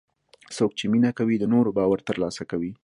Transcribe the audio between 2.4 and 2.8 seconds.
کوي.